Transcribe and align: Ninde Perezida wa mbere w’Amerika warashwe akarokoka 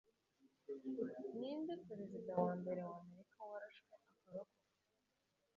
Ninde 1.39 1.73
Perezida 1.87 2.33
wa 2.43 2.53
mbere 2.61 2.81
w’Amerika 2.89 3.39
warashwe 3.49 3.89
akarokoka 3.99 4.59